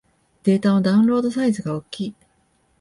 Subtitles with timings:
[0.41, 2.15] データのダウンロードサイズが大きい